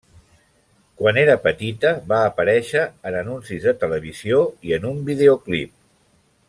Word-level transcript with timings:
Quan 1.01 1.19
era 1.23 1.35
petita 1.43 1.91
va 2.13 2.23
aparèixer 2.29 2.87
en 3.11 3.21
anuncis 3.21 3.69
de 3.69 3.77
televisió 3.85 4.43
i 4.71 4.77
en 4.79 4.93
un 4.95 5.05
videoclip. 5.11 5.79